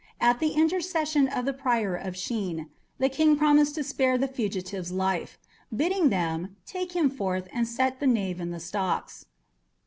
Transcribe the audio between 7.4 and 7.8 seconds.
and